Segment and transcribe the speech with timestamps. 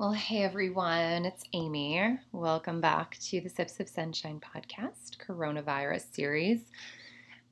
[0.00, 2.18] Well, hey everyone, it's Amy.
[2.32, 6.60] Welcome back to the Sips of Sunshine podcast, coronavirus series.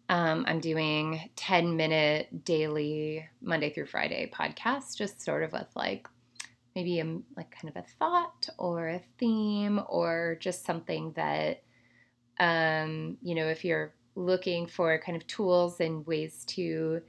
[0.08, 6.08] Um, I'm doing 10 minute daily Monday through Friday podcast, just sort of with like
[6.74, 7.04] maybe a
[7.36, 11.64] like kind of a thought or a theme or just something that
[12.40, 17.02] um, you know, if you're looking for kind of tools and ways to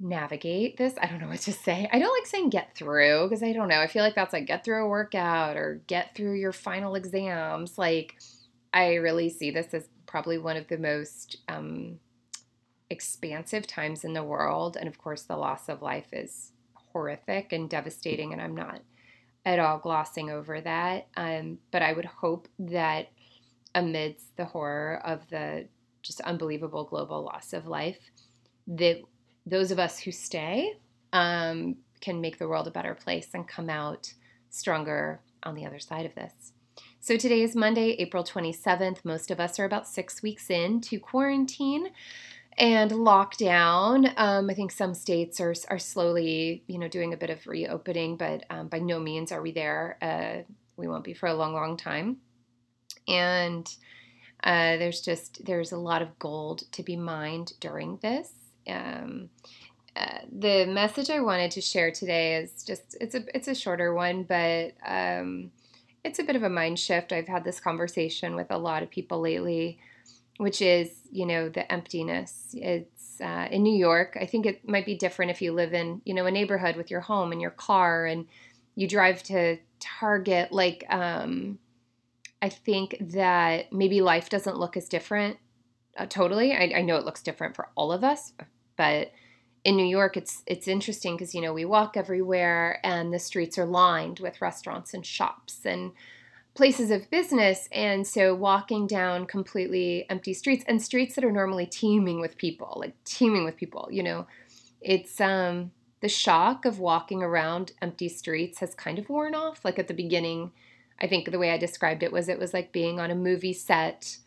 [0.00, 0.94] navigate this.
[1.00, 1.88] I don't know what to say.
[1.92, 3.80] I don't like saying get through because I don't know.
[3.80, 7.78] I feel like that's like get through a workout or get through your final exams.
[7.78, 8.16] Like,
[8.72, 11.98] I really see this as probably one of the most um,
[12.90, 14.76] expansive times in the world.
[14.76, 16.52] And of course, the loss of life is
[16.92, 18.32] horrific and devastating.
[18.32, 18.80] And I'm not
[19.44, 21.08] at all glossing over that.
[21.16, 23.08] Um, but I would hope that
[23.74, 25.66] amidst the horror of the
[26.02, 27.98] just unbelievable global loss of life,
[28.68, 29.02] that
[29.48, 30.74] those of us who stay
[31.12, 34.12] um, can make the world a better place and come out
[34.50, 36.52] stronger on the other side of this.
[37.00, 39.04] So today is Monday, April 27th.
[39.04, 41.88] Most of us are about six weeks into quarantine
[42.56, 44.12] and lockdown.
[44.16, 48.16] Um, I think some states are, are slowly, you know, doing a bit of reopening,
[48.16, 49.96] but um, by no means are we there.
[50.02, 50.42] Uh,
[50.76, 52.18] we won't be for a long, long time.
[53.06, 53.66] And
[54.42, 58.32] uh, there's just there's a lot of gold to be mined during this
[58.68, 59.30] um,
[59.98, 63.92] uh, the message I wanted to share today is just it's a it's a shorter
[63.92, 65.50] one, but um,
[66.04, 67.12] it's a bit of a mind shift.
[67.12, 69.80] I've had this conversation with a lot of people lately,
[70.36, 72.54] which is you know the emptiness.
[72.54, 74.16] It's uh, in New York.
[74.20, 76.92] I think it might be different if you live in you know a neighborhood with
[76.92, 78.26] your home and your car and
[78.76, 80.52] you drive to Target.
[80.52, 81.58] Like um,
[82.40, 85.38] I think that maybe life doesn't look as different.
[85.96, 88.32] Uh, totally, I, I know it looks different for all of us
[88.78, 89.12] but
[89.64, 93.58] in New York, it's it's interesting because you know we walk everywhere and the streets
[93.58, 95.92] are lined with restaurants and shops and
[96.54, 101.66] places of business, and so walking down completely empty streets and streets that are normally
[101.66, 104.26] teeming with people, like teeming with people, you know,
[104.80, 109.64] it's um the shock of walking around empty streets has kind of worn off.
[109.64, 110.52] Like at the beginning,
[111.00, 113.52] I think the way I described it was it was like being on a movie
[113.52, 114.18] set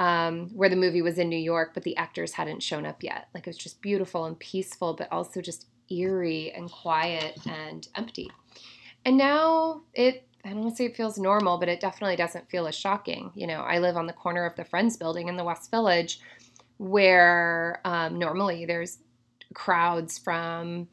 [0.00, 3.28] um, where the movie was in New York, but the actors hadn't shown up yet.
[3.34, 8.30] Like it was just beautiful and peaceful, but also just eerie and quiet and empty.
[9.04, 12.48] And now it, I don't want to say it feels normal, but it definitely doesn't
[12.48, 13.30] feel as shocking.
[13.34, 16.18] You know, I live on the corner of the Friends building in the West Village
[16.78, 19.00] where um, normally there's
[19.52, 20.88] crowds from,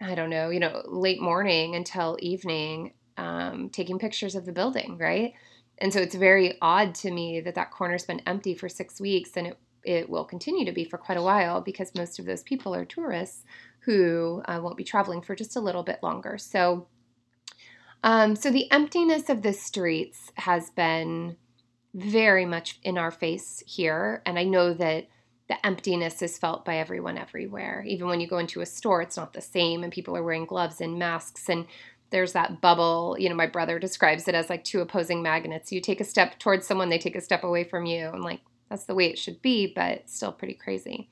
[0.00, 4.96] I don't know, you know, late morning until evening um, taking pictures of the building,
[4.96, 5.34] right?
[5.80, 9.36] And so it's very odd to me that that corner's been empty for six weeks
[9.36, 12.42] and it, it will continue to be for quite a while because most of those
[12.42, 13.44] people are tourists
[13.80, 16.36] who uh, won't be traveling for just a little bit longer.
[16.36, 16.86] So,
[18.04, 21.36] um, so the emptiness of the streets has been
[21.94, 24.22] very much in our face here.
[24.26, 25.08] And I know that
[25.48, 27.84] the emptiness is felt by everyone everywhere.
[27.86, 30.46] Even when you go into a store, it's not the same, and people are wearing
[30.46, 31.48] gloves and masks.
[31.48, 31.66] And
[32.10, 33.16] there's that bubble.
[33.18, 35.72] You know, my brother describes it as like two opposing magnets.
[35.72, 38.08] You take a step towards someone, they take a step away from you.
[38.08, 41.08] And like, that's the way it should be, but still pretty crazy.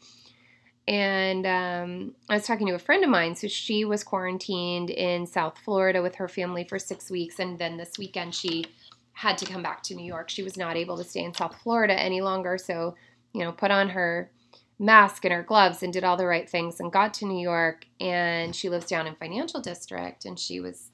[0.87, 3.37] And um, I was talking to a friend of mine.
[3.37, 7.39] So she was quarantined in South Florida with her family for six weeks.
[7.39, 8.65] And then this weekend, she
[9.13, 10.31] had to come back to New York.
[10.31, 12.57] She was not able to stay in South Florida any longer.
[12.57, 12.95] So,
[13.35, 14.31] you know, put on her
[14.79, 17.87] mask and her gloves and did all the right things and got to New York
[18.01, 20.91] and she lives down in Financial District and she was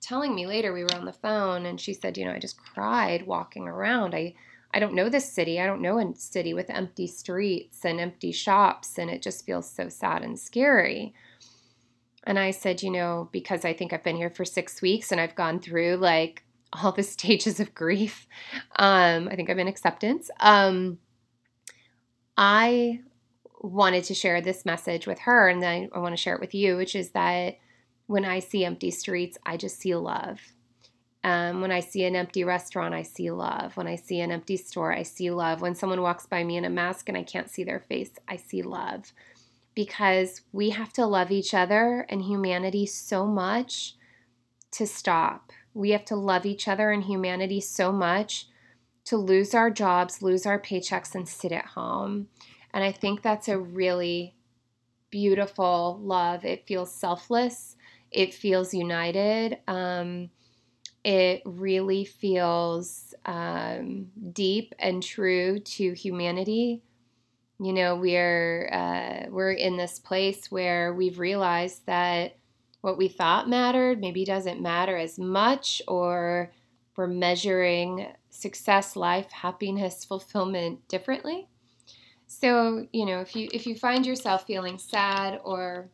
[0.00, 2.58] telling me later we were on the phone and she said, you know, I just
[2.58, 4.14] cried walking around.
[4.14, 4.34] I
[4.74, 5.60] I don't know this city.
[5.60, 9.70] I don't know a city with empty streets and empty shops and it just feels
[9.70, 11.14] so sad and scary.
[12.24, 15.20] And I said, you know, because I think I've been here for 6 weeks and
[15.20, 18.26] I've gone through like all the stages of grief.
[18.76, 20.30] Um I think I'm in acceptance.
[20.40, 20.98] Um
[22.36, 23.00] I
[23.62, 26.54] wanted to share this message with her, and then I want to share it with
[26.54, 27.58] you, which is that
[28.06, 30.40] when I see empty streets, I just see love.
[31.24, 33.76] Um, when I see an empty restaurant, I see love.
[33.76, 35.60] When I see an empty store, I see love.
[35.60, 38.36] When someone walks by me in a mask and I can't see their face, I
[38.36, 39.12] see love.
[39.74, 43.94] Because we have to love each other and humanity so much
[44.72, 45.52] to stop.
[45.74, 48.48] We have to love each other and humanity so much
[49.04, 52.28] to lose our jobs, lose our paychecks, and sit at home.
[52.74, 54.34] And I think that's a really
[55.10, 56.44] beautiful love.
[56.44, 57.76] It feels selfless,
[58.10, 59.58] it feels united.
[59.68, 60.30] Um,
[61.04, 66.82] it really feels um, deep and true to humanity.
[67.60, 72.36] You know, we're uh, we're in this place where we've realized that
[72.80, 76.52] what we thought mattered maybe doesn't matter as much, or
[76.96, 81.48] we're measuring success, life, happiness, fulfillment differently.
[82.32, 85.90] So, you know, if you if you find yourself feeling sad or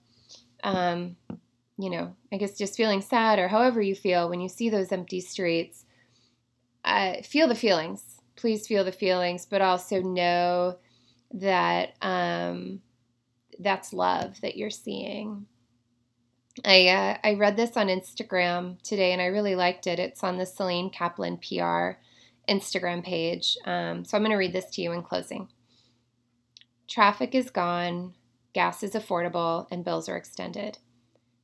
[0.63, 1.17] um,
[1.77, 4.93] you know, I guess just feeling sad or however you feel when you see those
[4.93, 5.85] empty streets,
[6.85, 8.21] uh, feel the feelings.
[8.37, 10.79] Please feel the feelings, but also know
[11.35, 12.83] that um,
[13.59, 15.47] that's love that you're seeing.
[16.65, 19.99] I uh, I read this on Instagram today and I really liked it.
[19.99, 21.99] It's on the Celine Kaplan PR
[22.49, 23.59] Instagram page.
[23.65, 25.49] Um, so I'm going to read this to you in closing.
[26.89, 28.15] Traffic is gone,
[28.55, 30.79] gas is affordable, and bills are extended.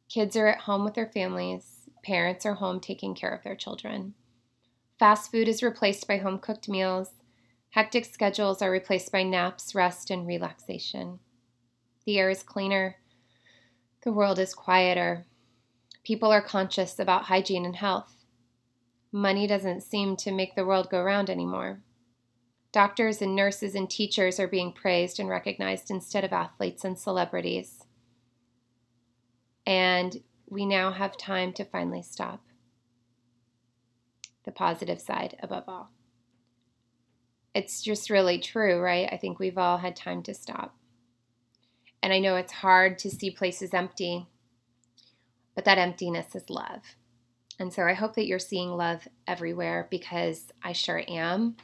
[0.09, 4.15] Kids are at home with their families, parents are home taking care of their children.
[4.99, 7.11] Fast food is replaced by home cooked meals.
[7.71, 11.19] Hectic schedules are replaced by naps, rest, and relaxation.
[12.07, 12.97] The air is cleaner.
[14.03, 15.27] The world is quieter.
[16.05, 18.15] People are conscious about hygiene and health.
[19.13, 21.81] Money doesn't seem to make the world go round anymore.
[22.75, 27.85] Doctors and nurses and teachers are being praised and recognized instead of athletes and celebrities.
[29.65, 32.43] And we now have time to finally stop.
[34.45, 35.93] The positive side, above all.
[37.55, 39.09] It's just really true, right?
[39.13, 40.75] I think we've all had time to stop.
[42.03, 44.27] And I know it's hard to see places empty,
[45.55, 46.83] but that emptiness is love.
[47.61, 51.55] And so I hope that you're seeing love everywhere because I sure am.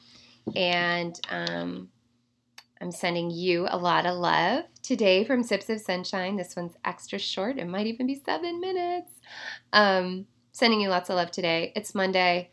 [0.57, 1.89] And um,
[2.81, 6.37] I'm sending you a lot of love today from Sips of Sunshine.
[6.37, 7.59] This one's extra short.
[7.59, 9.13] It might even be seven minutes.
[9.73, 11.73] Um, sending you lots of love today.
[11.77, 12.51] It's Monday.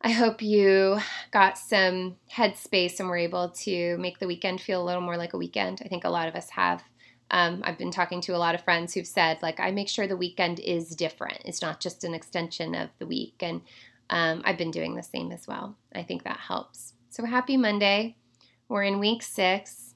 [0.00, 0.98] I hope you
[1.32, 5.32] got some headspace and were able to make the weekend feel a little more like
[5.32, 5.82] a weekend.
[5.84, 6.82] I think a lot of us have.
[7.30, 10.06] Um, I've been talking to a lot of friends who've said, like, I make sure
[10.06, 11.42] the weekend is different.
[11.44, 13.34] It's not just an extension of the week.
[13.40, 13.62] And
[14.08, 15.76] um, I've been doing the same as well.
[15.94, 16.94] I think that helps.
[17.10, 18.16] So happy Monday.
[18.68, 19.94] We're in week six.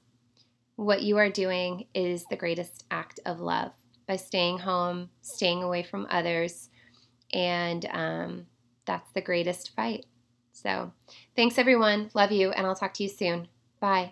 [0.76, 3.73] What you are doing is the greatest act of love
[4.06, 6.70] by staying home, staying away from others,
[7.32, 8.47] and um,
[8.87, 10.06] that's the greatest fight.
[10.53, 10.93] So,
[11.37, 12.11] thanks everyone.
[12.14, 13.49] Love you, and I'll talk to you soon.
[13.81, 14.11] Bye.